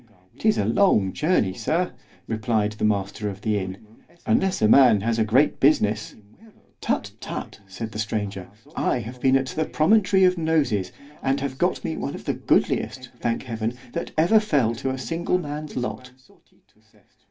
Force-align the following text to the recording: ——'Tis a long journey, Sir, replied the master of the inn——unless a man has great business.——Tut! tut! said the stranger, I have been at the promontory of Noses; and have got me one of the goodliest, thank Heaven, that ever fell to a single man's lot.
——'Tis 0.39 0.57
a 0.57 0.65
long 0.65 1.13
journey, 1.13 1.53
Sir, 1.53 1.91
replied 2.27 2.71
the 2.71 2.83
master 2.83 3.29
of 3.29 3.41
the 3.41 3.59
inn——unless 3.59 4.59
a 4.59 4.67
man 4.67 5.01
has 5.01 5.19
great 5.19 5.59
business.——Tut! 5.59 7.11
tut! 7.19 7.59
said 7.67 7.91
the 7.91 7.99
stranger, 7.99 8.47
I 8.75 8.97
have 9.01 9.21
been 9.21 9.37
at 9.37 9.45
the 9.49 9.65
promontory 9.65 10.23
of 10.23 10.39
Noses; 10.39 10.91
and 11.21 11.39
have 11.39 11.59
got 11.59 11.83
me 11.83 11.97
one 11.97 12.15
of 12.15 12.25
the 12.25 12.33
goodliest, 12.33 13.09
thank 13.19 13.43
Heaven, 13.43 13.75
that 13.93 14.09
ever 14.17 14.39
fell 14.39 14.73
to 14.73 14.89
a 14.89 14.97
single 14.97 15.37
man's 15.37 15.75
lot. 15.77 16.09